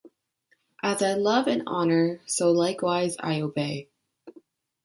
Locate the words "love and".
1.13-1.67